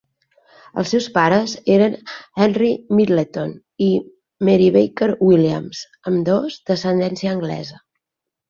[0.83, 1.97] Els seus pares eren
[2.45, 3.53] Henry Middleton
[3.89, 3.91] i
[4.49, 7.83] Mary Baker Williams, ambdós d'ascendència anglesa.